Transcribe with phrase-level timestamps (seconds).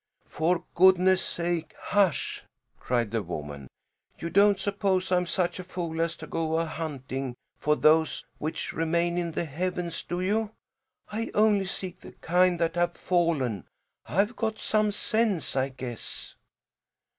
[0.25, 2.43] "For goodness sake hush!"
[2.79, 3.67] cried the woman.
[4.17, 9.19] "You don't suppose I'm such a fool as to go ahunting for those which remain
[9.19, 10.53] in the heavens, do you?
[11.11, 13.67] I only seek the kind that have fallen.
[14.07, 16.33] I've got some sense, I guess!"